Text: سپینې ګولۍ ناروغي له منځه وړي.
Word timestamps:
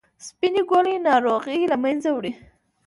سپینې 0.25 0.61
ګولۍ 0.69 0.95
ناروغي 1.07 1.59
له 1.71 1.77
منځه 1.83 2.09
وړي. 2.13 2.31